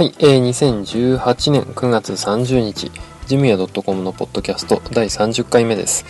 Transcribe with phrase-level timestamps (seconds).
[0.00, 2.90] はい、えー、2018年9月30日、
[3.26, 6.06] ジムヤ .com のポッドキャスト第30回目です。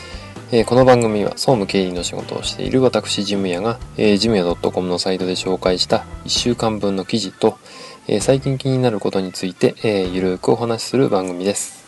[0.53, 7.59] えー、この番組は総務経理の仕事をしている私ジムヤが、えー、ジムヤ .com のサイトで紹介した1週間分の記事と、
[8.07, 11.85] えー、最近気になることについて、えー、ゆるくお話しする番組です。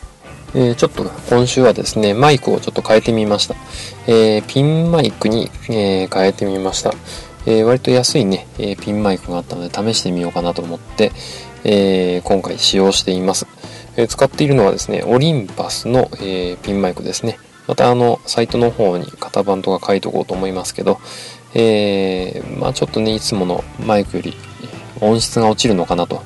[0.55, 3.55] えー、ちょっと今週はですね、マイクをちょっと変えてみました。
[4.07, 6.93] えー、ピンマイクに、えー、変えてみました。
[7.45, 11.11] えー、割と安いね、えピンマイクがあったので試してみようかなと思って、
[11.63, 13.47] え、今回使用しています、
[13.95, 17.37] え、使っているのはですね、オリンパスの、え、ピンマイクですね。
[17.67, 20.99] またあの、サイトの方に型番とか書いとこうと思いますけど、
[21.55, 24.35] えー、まあちょっとね、いつものマイクより
[24.99, 26.23] 音質が落ちるのかなと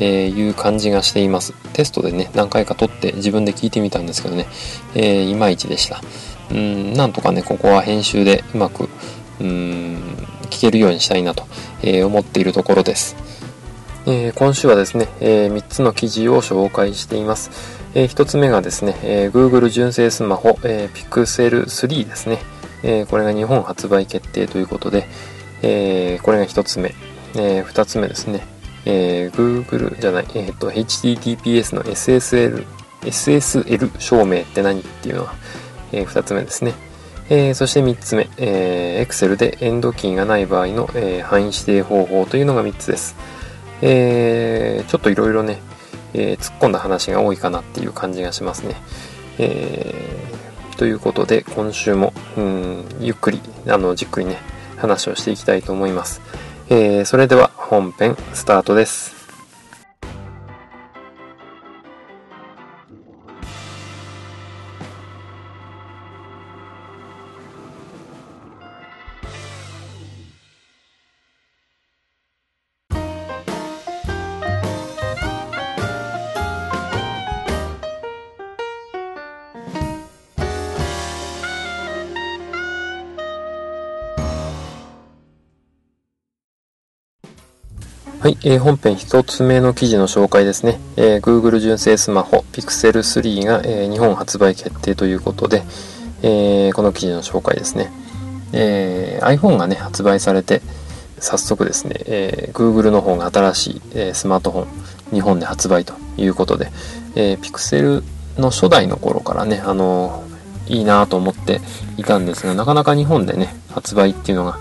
[0.00, 1.54] いう感じがしています。
[1.72, 4.46] テストでね、何回か撮って自分で聞いてみたんですけどね、
[4.94, 6.00] えー、いまいちでした。
[6.50, 8.88] うん、なんとかね、ここは編集でうまく、
[9.40, 10.15] うん、
[10.46, 11.44] 聞けるようにしたいなと、
[11.82, 13.16] えー、思っているところです。
[14.06, 17.50] えー、今週はですね、えー、3つの記事を紹介しています。
[17.94, 22.38] えー、1つ目がですね、えー、Google 純正スマホ、えー、Pixel 3ですね、
[22.82, 23.06] えー。
[23.06, 25.08] これが日本発売決定ということで、
[25.62, 26.94] えー、これが1つ目。
[27.34, 28.46] えー、2つ目ですね、
[28.84, 32.64] えー、Google じゃない、えーと、HTTPS の SSL、
[33.02, 35.34] SSL 証明って何っていうのは、
[35.92, 36.74] えー、2つ目ですね。
[37.28, 43.16] えー、そして3つ目、えー、Excel でエンドキーがない場合の、えー、範囲指定方法というのが3つです。
[43.82, 45.60] えー、ちょっといろいろね、
[46.14, 48.76] えー、突っ込んだ話が多いかなっていう感じがしますね。
[49.38, 54.38] えー、ということで、今週も、うん、ゆっくり、あの、じっくりね、
[54.76, 56.20] 話をしていきたいと思います。
[56.68, 59.15] えー、それでは本編スタートです。
[88.26, 90.80] はい、えー、本編1つ目の記事の紹介ですね。
[90.96, 95.62] えー、Google 純正スマホ Pixel 3が、えー、日本発売決定ということで、
[96.22, 97.92] えー、この記事の紹介ですね。
[98.52, 100.60] え、iPhone がね、発売されて、
[101.20, 104.66] 早速ですね、え、Google の方が新しい、え、スマートフォン、
[105.12, 106.72] 日本で発売ということで、
[107.14, 108.02] え、Pixel
[108.38, 110.24] の初代の頃からね、あの、
[110.66, 111.60] いいなと思って
[111.96, 114.58] いたんですが、なかなか日本でね、発売っていうのが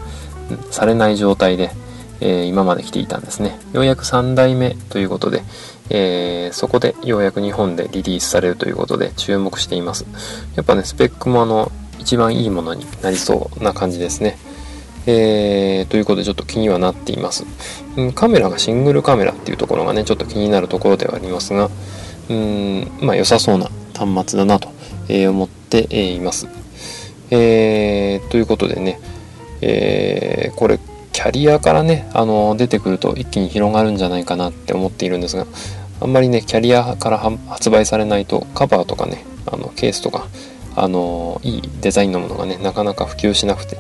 [0.70, 1.72] されない状態で、
[2.22, 3.60] えー、今まで来ていたんですね。
[3.74, 5.44] ようやく3代目ということで、
[5.90, 10.06] えー、そこでようやく日本でリリースされるということで注目しています。
[10.56, 14.38] やっぱね、スペックもあの、一番いいものになりそうな感じですね。
[15.08, 17.46] えー、ということでちょっと気にはなっています、
[17.96, 18.14] うん。
[18.14, 21.70] カメラがシングルカメラっていうところがね、ちょっと気になるところではありますが、
[22.30, 24.70] うん、まあ良さそうな端末だなと、
[25.08, 26.48] え、思っています。
[27.30, 29.00] えー、ということでね、
[29.62, 30.80] えー、これ
[31.16, 35.48] キャリアからねあの出てくると一気に広がるんじゃないかなって思っているんですが
[36.02, 40.28] あんまりねキャリアから発売されないとカバーとかねあのケースとか
[40.76, 43.78] あのいいデザインのものがねなかなか普及しなくて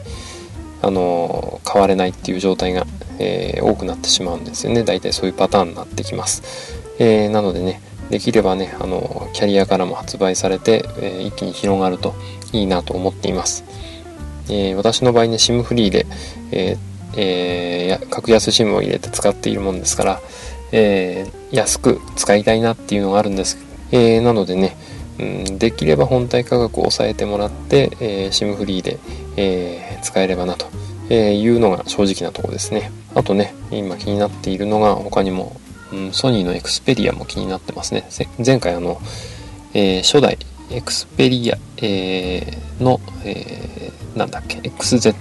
[0.81, 2.87] あの買われないっていう状態が、
[3.19, 4.83] えー、多くなってしまうんですよね。
[4.83, 6.41] 大体そういうパターンになってきます、
[6.99, 7.81] えー、なのでね
[8.11, 12.15] できればねあのキャリアからも発売されて、えー、一気に広がると
[12.53, 13.65] いいなと思っています、
[14.49, 16.05] え私の場合ね SIM フリーで、
[16.51, 20.21] えーえー、格安 SIM を入れて使っているもんですから、
[20.71, 23.57] えー、安く使いたいなっていうのがあるんです。
[23.91, 24.75] えー、なのでね、
[25.19, 28.99] うん、できれば本体価格を抑えてもらって、えー、SIM フリーで、
[29.37, 30.67] えー、使えればなと
[31.13, 32.91] いうのが正直なところですね。
[33.13, 35.55] あとね、今気になっているのが他にも、
[35.93, 38.07] うん、ソニーのエクスペリアも気になってますね。
[38.45, 38.99] 前回あの、
[39.73, 40.37] えー、初代
[40.71, 41.57] エクスペリア、
[42.81, 45.13] の、えー、なんだっけ、XZ、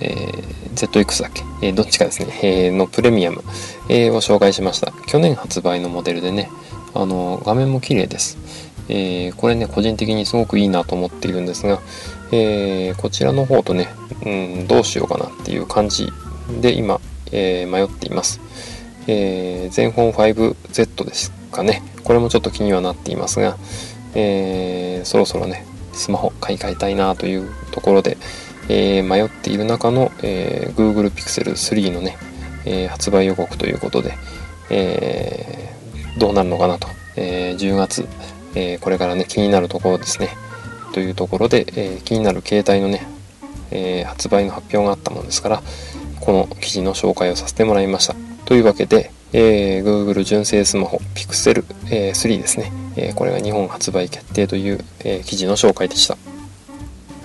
[0.00, 3.42] えー、ZX だっけ、えー、どっちかですね、えー、のプレミアム、
[3.88, 4.92] えー、を紹介しました。
[5.06, 6.50] 去年発売のモデルでね、
[6.94, 8.38] あの画面も綺麗です。
[8.88, 11.80] えー、これね、個人的にすごくいいなと思っているんですが、
[12.32, 13.88] えー、こちらの方とね、
[14.24, 14.28] う
[14.62, 16.08] ん、どうしようかなっていう感じ
[16.60, 17.00] で今、
[17.32, 18.40] えー、迷っています。
[19.06, 21.82] えー、全本 5Z ですかね。
[22.04, 23.56] これもちょっと気にはなっていますが、
[24.14, 28.16] えー、そろそろね、スマホ買い替えたいなというところで、
[28.68, 32.16] えー、迷っている中の、えー、Google Pixel 3のね、
[32.64, 34.14] えー、発売予告ということで、
[34.70, 35.72] え
[36.18, 38.06] どうなるのかなと、え10月、
[38.54, 40.28] えこれからね気になるところですね。
[40.92, 43.06] というところで、え気になる携帯のね、
[43.70, 45.62] え発売の発表があったものですから
[46.20, 48.14] この記事の紹介をさせてもらいました。
[48.44, 56.16] というわけで、えー、Google 純正スマホ Pixel え3ですね、えー、これが日本発売決定という、え記事の紹介でした。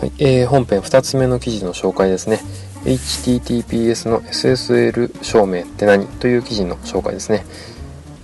[0.04, 2.42] はいえー、本編2つ目の記事の紹介ですね。
[2.84, 7.46] HTTPS の SSL 証明って何という記事の紹介ですね。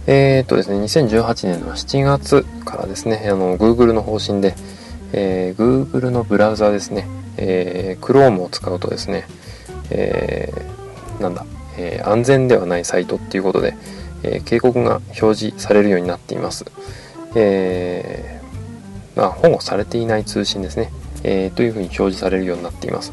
[0.05, 4.55] えー、っとですね、2018年の7月からですね、あの Google の方針で、
[5.13, 9.25] えー、Google のブラウザですね、えー、Chrome を使うとですね、
[9.89, 11.45] えー、なんだ、
[11.77, 13.77] えー、安全ではないサイトっていうことで、
[14.23, 16.65] えー、警告が表示されるようになっています。
[17.35, 20.91] えー、まあ、保護されていない通信ですね、
[21.23, 23.11] えー、というふうに表示されるようになっています。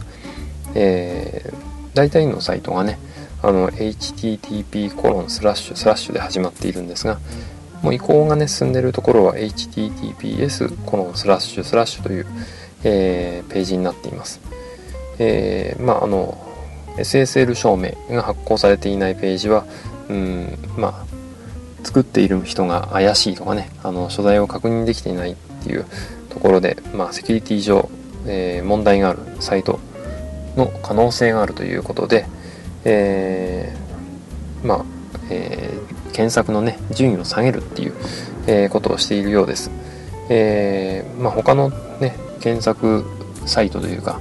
[0.74, 1.54] えー、
[1.94, 2.98] 大体のサイトがね、
[3.42, 7.18] あの http コロンスラッシュスラッシュで始まっているんですが、
[7.82, 12.26] もう移行がね進んでいるところは https コロンスラッシュスラッシュという、
[12.84, 14.40] えー、ページになっています。
[15.18, 16.42] えー、まああの
[16.98, 19.66] SSL 証明が発行されていないページは、
[20.08, 21.16] うん、まあ
[21.84, 25.84] 作っている人が怪しいとかねあの所在を確認できていないっていう
[26.30, 27.88] ところで、まあ、セキュリティ上、
[28.26, 29.80] えー、問題があるサイト
[30.56, 32.26] の可能性があるということで、
[32.84, 34.84] えー、まあ、
[35.30, 37.94] えー、検索のね順位を下げるっていう、
[38.46, 39.70] えことをしているようです。
[40.28, 41.70] えまあ、他の
[42.00, 43.04] ね検索
[43.44, 44.20] サイトというか、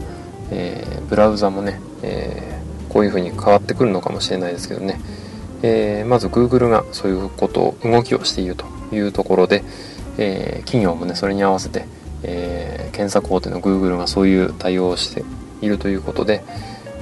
[0.52, 2.60] えブラウザもね、え
[2.90, 5.00] こういう風に変わってくるのかもしれないですけどね、
[5.62, 9.64] え、まず Google がそういうことを動きをしているというところで、
[10.18, 11.86] え、企業もねそれに合わせて、
[12.28, 15.24] えー、検索大手の Google がそういう対応をして
[15.62, 16.44] いるということで、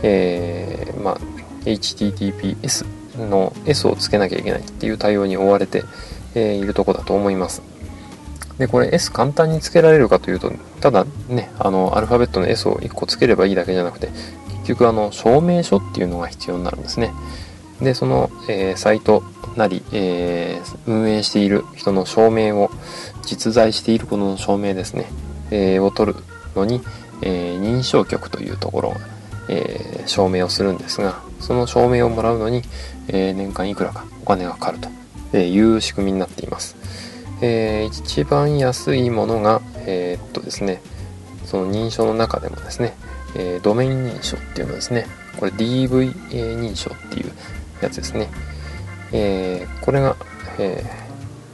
[0.04, 1.18] えまあ、
[1.66, 2.86] HTTPS
[3.18, 5.84] の S をつけなきゃいけないっていう対応に追われて、
[6.36, 7.62] えいるとこだと思います。
[8.58, 14.10] で、これ S 簡単につけられるかというと、ただね、あの、アルファベットの S を1個つければいいだけじゃなくて、
[14.64, 17.12] 結局あの、証明書っていうのが必要になるんですね。
[17.84, 19.24] で、その、えー、サイト
[19.56, 22.70] なり、えー、運営している人の証明を、
[23.22, 25.06] 実在しているこの証明ですね、
[25.52, 26.20] えー、を取る
[26.56, 26.82] のに、
[27.22, 28.98] え認証局というところが、
[29.50, 32.64] え証明をするんですが、その証明をもらうのに、
[33.08, 34.80] え年間いくらかお金がかかる
[35.32, 36.76] という仕組みになっています。
[37.42, 40.82] え一番安いものが、えっとですね、
[41.46, 42.94] その認証の中でもですね、
[43.36, 45.08] えドメイン認証っていうのですね、
[45.38, 47.32] これ DV 認証っていう
[47.84, 48.30] やつですね。
[49.12, 50.16] えー、これが、
[50.60, 50.84] え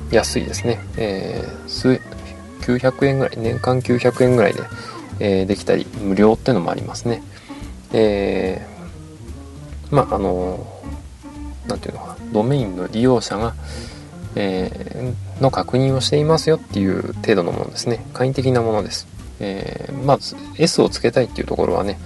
[0.10, 0.80] ー、安いですね。
[0.98, 2.02] えー、
[2.62, 4.62] 900円ぐらい、年間900円ぐらいで、
[5.20, 7.22] えー、できたり、無料ってのもありますね。
[7.94, 10.66] えー、まあ、あの
[11.68, 13.54] なんていうのか、ドメインの利用者が、
[14.36, 18.06] えー、の確認をしていますよっていう程度のものですね。
[18.14, 19.08] 簡易的なものです。
[19.40, 22.00] えー、まず S をつけたいっていうところはね、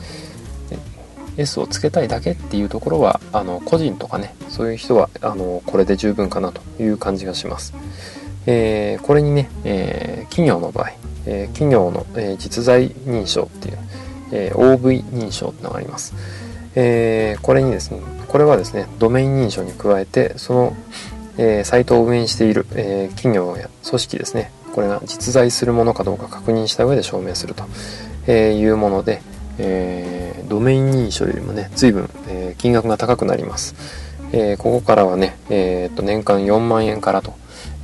[1.38, 7.74] S をつけたいだけっていうところはあの個人とかねそういう人はあのこれで十分かなという感じがします、
[8.45, 10.91] えー、これにね、えー、企業の場合、
[11.25, 13.77] えー、企業の、え実在認証っていう、
[14.31, 16.13] え OV 認証ってのがあります、
[16.75, 20.75] えこれにですねこれはですねドメイン認証に加えてその、
[21.38, 27.63] えサイトを運営している、え企業や組織ですねこれが実在するものかどうか確認した上で証明すると、
[28.27, 29.21] えいうもので、
[29.57, 33.75] えー、ドメイン認証よりもね、随分、えー、金額が高くなります。
[34.31, 37.33] えー、ここからはね、えー、と年間4万円からと、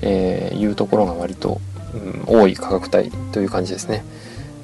[0.01, 1.59] えいうところが割と、
[1.93, 4.03] うん、多い価格帯という感じですね。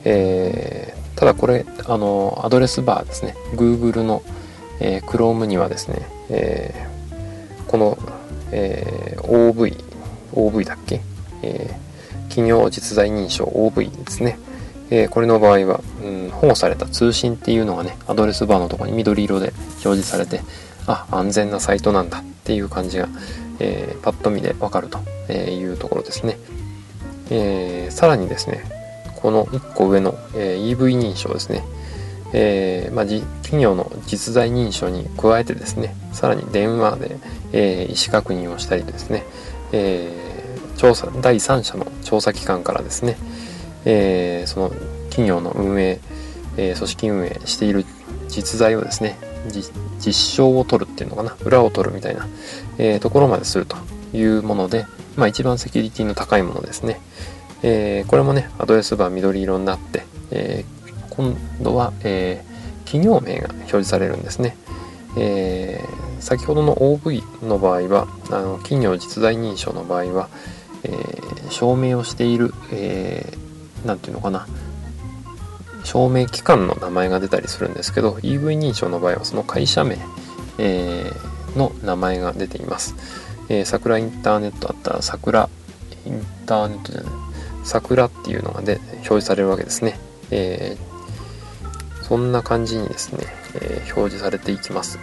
[0.04, 4.24] えただこれ、あの、アドレスバーですね、Google の、
[4.80, 6.88] え Chrome にはですね、え
[7.68, 7.98] この、
[8.52, 9.78] え OV、
[10.34, 11.02] OV だっけ、
[11.44, 11.76] え
[12.30, 14.38] 企業実在認証 OV ですね。
[14.90, 20.42] えー、これの場合は、うん、保護された通信っていうのがね、アドレスバーのところに緑色で表示されて、
[20.88, 23.08] あ、安全なサイトなんだっていう感じが、
[23.60, 26.38] えー、パッと見でわかるというところですね。
[27.32, 28.64] えー、さらにですね、
[29.16, 31.64] この1個上の、え EV 認証ですね。
[32.34, 37.18] えまあ、企業の実在認証に加えてですね、さらに電話で、
[37.54, 39.24] え意思確認をしたりですね、
[39.72, 40.12] え
[40.78, 43.18] 調査、第三者の調査機関からですね、
[43.86, 44.70] えー、その
[45.10, 46.00] 企業の運営、
[46.58, 47.86] えー、組織運営している
[48.28, 49.18] 実在をですね
[50.00, 52.28] 実証を取るっていうのかな裏を取るみたいな、
[52.78, 53.78] えー、ところまですると
[54.14, 57.00] いうもので、まあ、一番セキュリティの高いものですね、
[57.62, 62.44] えー、これもねアドレスバー緑色になって、えー、今度は、え
[62.86, 64.56] 企業名が表示されるんですね、
[65.18, 65.82] え
[66.20, 70.30] 先ほどの OV の場合はあの企業実在認証の場合は、
[70.84, 70.92] え
[71.50, 73.45] 証明をしている、えー
[73.86, 74.48] 何ていうのかな。
[75.84, 80.00] 証明機関の名前が出たりするんですけど EV 認証の場合はその会社名、
[80.58, 82.96] えー、の名前が出ています、
[83.50, 85.48] えー、桜インターネットあったら桜
[86.06, 87.14] インターネットじゃない。
[87.64, 90.00] 桜っていうのがで表示されるわけですね、
[90.32, 93.26] えー、そんな感じにですね、
[93.56, 95.00] え、表示されていきます。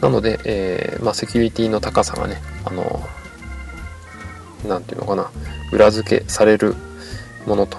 [0.00, 3.02] なので、え、まあ、セキュリティの高さがねあの
[4.66, 5.30] 何て言うのかな。
[5.70, 6.74] 裏付けされる
[7.46, 7.76] ものと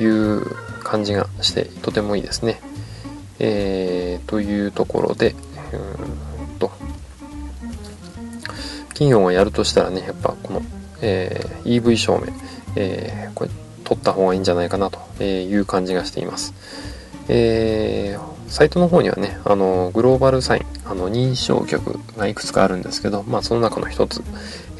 [0.00, 0.44] いう
[0.82, 2.60] 感じがしてとてもいいですね。
[3.38, 5.34] えー、というところで
[5.72, 6.70] うんと
[8.88, 10.62] 企業がやるとしたらねやっぱこの、
[11.00, 12.26] えー、EV 証明、
[12.76, 13.50] えー、これ
[13.84, 16.54] 取った方がいいんじゃないかなという感じがしています。
[17.28, 24.22] えー、サイトの方にはねあのグローバルサインあの認証局がいくつかあるんですけど、まあ、その中の一つ、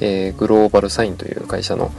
[0.01, 1.93] えー、グローバルサインという会社の、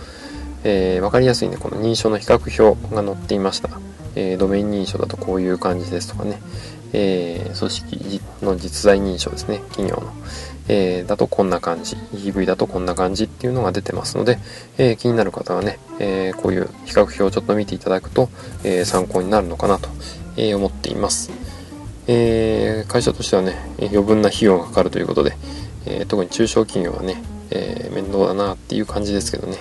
[0.64, 1.58] えー、分かりやすいね。
[1.58, 3.70] この認証の比較表が載っていました、
[4.16, 6.42] えー、ドメイン認証だとこういう感じですとかね、
[6.94, 9.60] えー、組織の実在認証ですね。
[9.70, 10.14] 企業の、
[10.68, 11.96] えー、だとこんな感じ。
[12.14, 14.40] EV だとこんな感じっていうのが出てますので、
[14.78, 18.30] えー、気になる方はね、えー、こういう比較表をちょっと見ていただくと、
[18.64, 19.90] えー、参考になるのかなと、
[20.38, 21.32] えー、思っています、
[22.08, 25.34] えー、会社としてはね余分な費用がかかるということで、
[25.86, 29.58] えー、特に中小企業はね、えー、面倒だなっていう感じですけどね。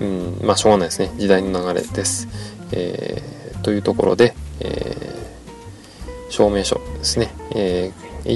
[0.00, 1.12] うんまあしょうがないですね。
[1.16, 2.28] 時代の流れです、
[2.72, 8.34] えー、というところで、えー、証明書ですね、えー、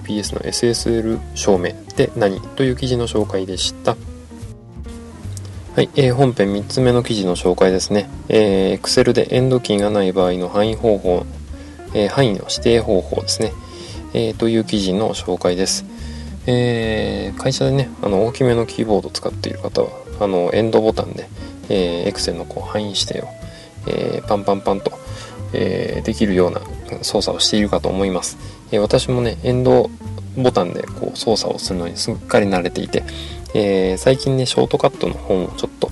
[0.00, 3.96] HTTPS の SSL 証明って何という記事の紹介でした。
[5.76, 8.08] はい、えー、本編3つ目の記事の紹介ですね。
[8.30, 11.26] えー、Excel でエンドキーがない場合の範囲方法、
[11.92, 13.52] えー、範囲の指定方法ですね、
[14.14, 15.84] えー、という記事の紹介です。
[16.46, 21.28] えー、会社でね、あの大きめのキーボードを使っている方は、あのエンドボタンで、
[21.68, 23.28] えー、Excel のこう範囲指定を、
[23.86, 24.92] えー、パンパンパンと、
[25.52, 26.60] えー、できるような
[27.02, 28.38] 操作をしているかと思います。
[28.72, 29.90] えー、私もね、エンド
[30.36, 33.04] ボタンでこう操作をするのにすっかり慣れていて、
[33.54, 35.90] えー、最近ね、ショートカットの本をちょっと、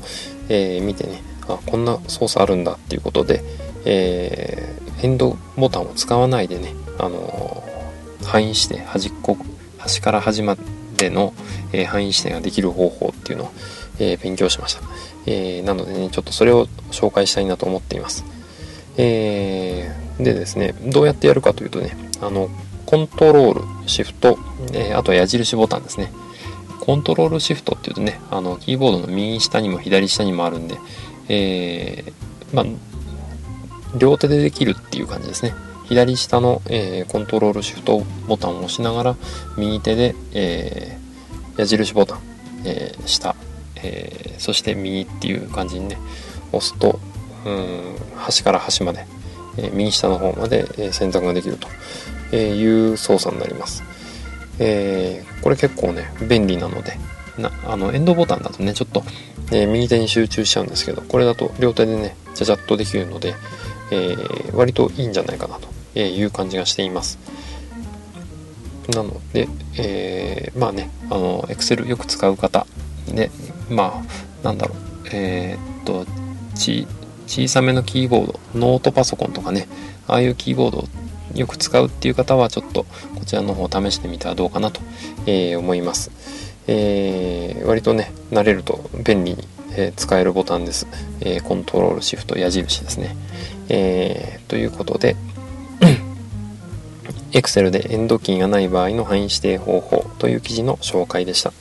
[0.48, 3.42] えー、見てね、あ、こんな操作あるんだっていうことで、
[3.84, 9.36] えー、エンドボタンを使わないでね、あのー、範囲して端っこ、
[9.78, 10.56] 端から端ま
[10.96, 11.34] での、
[11.72, 13.50] えー、範囲指定ができる方法っていうのを、
[13.98, 14.82] えー、勉強しました。
[15.26, 18.24] えー、なのでね、ちょっとそれを紹介したいなと思っています。
[18.96, 22.48] えー、でですね、どうやってやるかというとね、あの、
[22.86, 24.38] コントロール、シフト、
[24.72, 26.12] え、あとは矢印ボタンですね。
[26.80, 30.76] コントロールシフトっていうとね、あの、キーボードの右下にも左下にもあるんで、
[31.28, 32.12] え、
[32.52, 32.66] まあ、
[33.96, 35.54] 両手でできるっていう感じですね。
[35.86, 39.16] 左下の、えー、コントロールシフトボタンを押しながら、
[39.56, 42.18] 右手で、えー、矢印ボタン、
[42.64, 43.34] えー、下、
[43.84, 45.98] えー、そして右っていう感じにね
[46.52, 46.98] 押すと
[47.44, 49.06] うん端から端まで、
[49.58, 51.68] えー、右下の方まで、え選択ができると
[52.36, 53.82] いう操作になります、
[54.58, 56.96] え、これ結構ね便利なので
[57.38, 59.02] なあのエンドボタンだとねちょっと、
[59.52, 63.34] え右手に集中しちゃうんですけどこれだと両手でねちゃちゃっとできるので、
[63.90, 64.16] え
[64.54, 67.18] 割といいんじゃないかなという感じがしています。
[68.88, 69.48] なので、
[69.78, 72.66] えー、まあねあの Excel よく使う方
[73.08, 73.30] で
[73.70, 74.78] まあなんだろう。
[75.12, 76.06] えー、っと
[76.54, 76.86] ち
[77.26, 79.68] 小さめのキーボードノートパソコンとかね。
[80.06, 80.84] ああいうキーボードを
[81.34, 82.84] よく使うっていう方はちょっと
[83.16, 84.80] こちらの方を試してみたらどうかなと、
[85.26, 86.10] えー、思います、
[86.66, 90.86] えー、割とね慣れると便利に、え、使えるボタンです、
[91.20, 93.16] えコントロールシフト矢印ですね、
[93.68, 95.16] えということで
[97.32, 101.52] Excel でエンドキーがない場合の範囲指定方法という記事の紹介でした。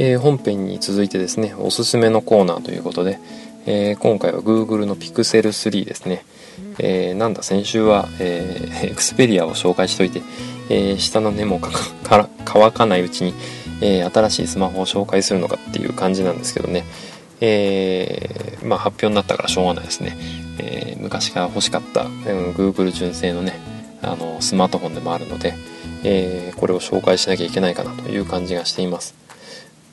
[0.00, 3.18] えー、本編に続いてですね、おすすめのコーナーということで、
[3.66, 6.24] えー、今回は Google の Pixel 3ですね。
[6.78, 10.22] えー、なんだ、先週は、えー、Xperia を紹介しといて、
[10.70, 11.60] え、下の根も
[12.44, 13.34] 乾かないうちに、
[13.82, 16.86] え、新しいスマホを紹介するのかっていう感じなんですけどね。
[17.42, 20.16] え、まあ発表になったからしょうがないですね。
[20.58, 23.52] え、昔から欲しかった、うん、Google 純正のね、
[24.00, 25.52] あの、スマートフォンでもあるので、
[26.04, 29.19] え、これを紹介しなきゃいけないかなという感じがしています。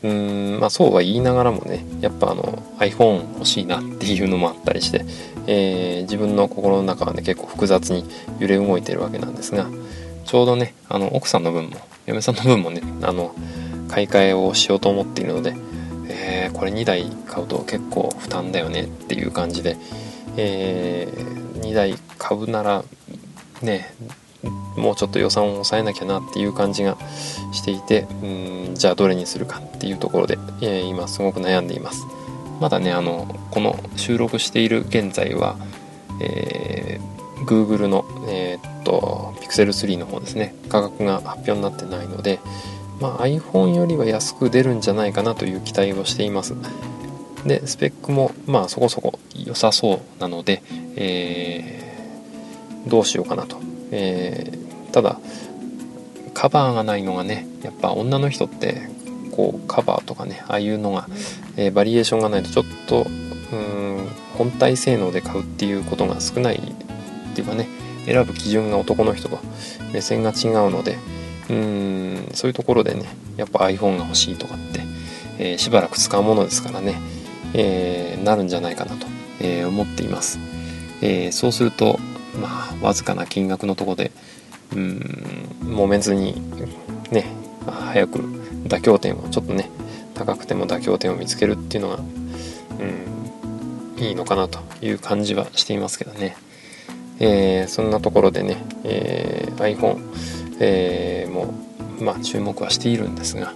[0.04, 2.44] うーんまあそうは言いながらもねやっぱあの
[2.80, 5.06] iPhone 欲しいなっていうのもあったりして、
[5.48, 8.06] えー、自分の心の中はね結構複雑に
[8.39, 9.68] 揺れ動いてるわけなんですが
[10.25, 13.34] ちょうどねあの奥さんの分も嫁さんの分もねあの
[13.88, 15.56] 買い替えをしようと思っているので、
[16.10, 19.77] えー、これ2台買うと結構負担だよねっていう感じで、
[20.36, 22.84] えー、2台買うなら
[23.62, 23.94] ね
[24.75, 26.98] もうちょっと予算を抑えなきゃなっていう感じが
[27.51, 32.06] していてうんじゃあどれにするかっていうところで、えー、今すごく悩んでいます。
[32.60, 35.58] まだねあのこの収録している現在は
[36.20, 40.56] えー、Google の、えー、っと Pixel 3の方ですね。
[40.70, 42.39] 価格が発表になってないので、
[43.00, 46.56] まあ、iPhone よりは安く出るんじゃないかなという期待をしています。
[47.46, 50.63] でスペックもまあそこそこ良さそうなので、
[50.96, 53.58] えー、どうしようかなと、
[53.91, 55.20] えー、ただ
[56.34, 58.89] カバーがないのがねやっぱ女の人って
[59.32, 61.08] こうカバーとかねああいうのが、
[61.56, 63.06] えー、バリエーションがないとちょっと
[63.51, 67.67] うん本体性能で買うっていうことが少ないっていうかね
[68.06, 69.39] 選ぶ基準が男の人と
[69.94, 70.98] 目線が違うので
[71.50, 73.06] うんそういうところでね
[73.38, 74.82] やっぱ iPhone が欲しいとかって、
[75.39, 77.00] えー、しばらく使うものですからね、
[77.53, 79.08] えー、なるんじゃないかなと、
[79.39, 80.39] え、思っています、
[81.01, 82.00] えそうすると
[82.41, 84.12] まあわずかな金額のとこで
[84.74, 85.00] うん
[85.62, 86.41] 揉めずに
[87.12, 87.25] ね
[87.65, 88.20] 早く
[88.67, 89.70] 妥協点をちょっとね
[90.13, 96.38] 高くても妥協点を見つけるっていうのがうんいいのかなという感じはしていますけどね、
[97.20, 100.00] えー、そんなところでね、えー、iPhone、
[100.60, 101.53] えー、も
[102.00, 103.53] まあ注目はしているんですが。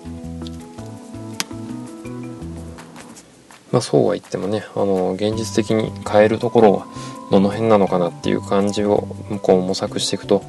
[3.72, 6.88] まあそうは言ってもねあの現実的に変えるところは
[7.32, 10.44] どの辺なのかなっていう感じを向こう模索していくと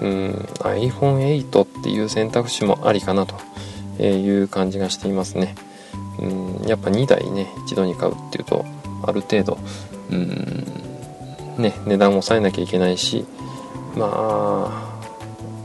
[0.00, 0.30] うん
[0.60, 3.34] iPhone8 っていう選択肢もありかなと
[4.02, 5.54] いう感じがしていますね。
[6.20, 8.64] うんやっぱ2台ね一度に買うっていうと
[9.02, 9.58] ある程度
[10.10, 10.64] うん
[11.56, 13.24] ね値段を抑えなきゃいけないし
[13.96, 14.08] ま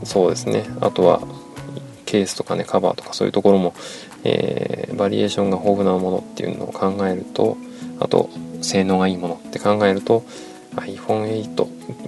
[0.02, 1.22] あそうですねあとは
[2.06, 3.74] ケースとかねカバーとかそういうところも、
[4.22, 7.56] えー、バリエーションが豊富なものっていうのを考えると
[8.00, 8.30] あと
[8.62, 10.24] 性能がいいものって考えると
[10.76, 11.54] iPhone8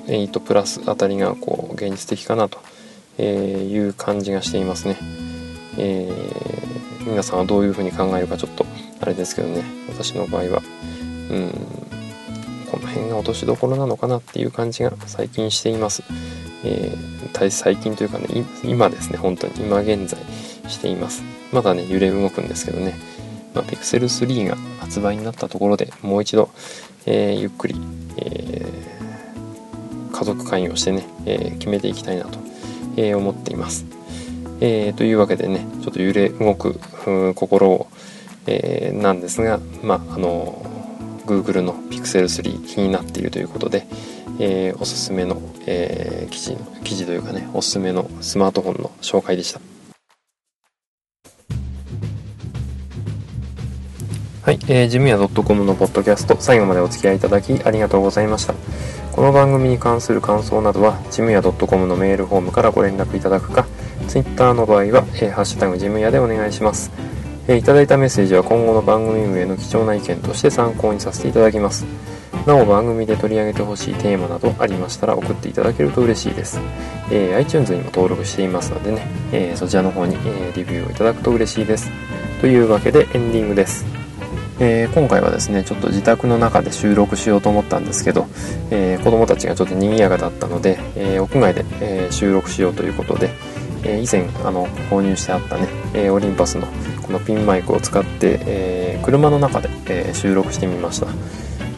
[0.07, 2.61] 8プラスあたりがこう現実的かなと
[3.23, 4.97] いう感じがしていますね。
[5.79, 8.65] えー、皆さんはどういうふうに考えるかちょっと
[9.01, 9.63] あれですけどね。
[9.89, 10.63] 私の場合は
[11.31, 11.51] うん
[12.71, 16.03] この辺が落としどころなのかなっていう感じが最近しています、
[16.65, 18.27] えー、最近というかね
[18.65, 19.55] 今ですね本当に。
[19.57, 20.19] 今現在
[20.69, 21.23] しています。
[21.53, 22.95] まだね揺れ動くんですけどね、
[23.55, 26.51] まあ、Pixel 3が発売になったところでもう一度、
[27.07, 27.77] えー、ゆっくり、
[28.19, 28.73] え、
[30.13, 32.39] 家族関与してね、え決めていきたいなと、
[32.97, 33.85] え思っています。
[34.61, 36.81] え、というわけでねちょっと揺れ動く
[37.35, 37.87] 心を、
[38.47, 40.65] え、なんですがまああの
[41.27, 43.87] Google の Pixel 3気になっているということで、
[44.39, 49.76] え、おすすめの、え、記事記事というかねおすすめのスマートフォンの紹介でした。
[54.47, 58.55] はい、えー、ジムヤ .com のポッドキャスト最後までお付き合いいただきありがとうございました
[59.11, 63.67] この番組に関する感想などはジムヤ .com のメールフォームからご連絡いただくか
[64.07, 66.93] Twitter の場合は、えー、ハッシュタグジムヤでお願いします。
[67.49, 71.85] えー、いただいたメッセージは今後の番組運営の貴重な意見として参考にさせていただきます。
[72.47, 76.61] なお番組で取り上げてほしいテーマなどありましたら送っていただけると嬉しいです。
[77.11, 81.91] えー、iTunes にも登録していますのでね、えー、そちらの方に、えー、レビューをいただくと嬉しいです。
[82.41, 83.96] というわけでエンディングです。
[84.59, 88.27] えー、今回はですねちょっと自宅の中で収録しようと思ったんですけど、
[88.71, 93.31] えー、子供たちがちょっと賑やかだったので、えー、屋外で、え収録しようということで、
[93.85, 96.67] え以前あの購入してあったね、えオリンパスの
[97.03, 101.09] このピンマイクを使って、え車の中で、え収録してみました、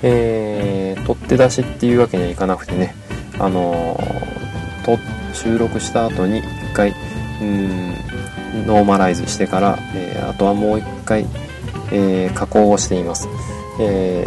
[0.03, 2.95] え、取って出しっていうわけにはいかなくてね
[3.39, 3.99] あの
[4.85, 4.99] と
[5.35, 6.95] 収録した後に1回
[7.41, 7.89] うん
[8.67, 11.27] ノーマライズしてから、え、あとはもう1回、
[11.93, 13.29] えー、加工をしています、
[13.81, 14.27] え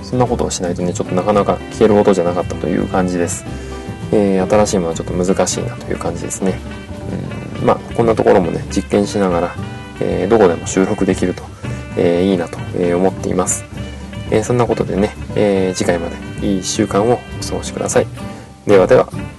[0.00, 3.44] ー、そんなことをしないとねちょっとなかなか聞ける音じゃなかったという感じです
[4.12, 6.58] えー、新しいものはちょっと難しいなという感じですね。
[7.60, 9.54] うん、まあこんなところもね実験しながら、
[10.00, 11.42] え、どこでも収録できると、
[11.96, 12.58] え、いいなと
[12.96, 13.64] 思っています。
[14.30, 18.06] えそんなことでね、え次回までいい1週間をお過ごしください。
[18.66, 19.35] ではでは。